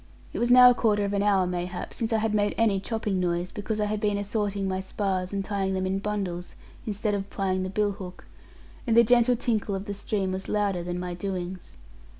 [0.33, 3.19] It was now a quarter of an hour mayhap, since I had made any chopping
[3.19, 6.55] noise, because I had been assorting my spars, and tying them in bundles,
[6.87, 8.25] instead of plying the bill hook;
[8.87, 11.77] and the gentle tinkle of the stream was louder than my doings.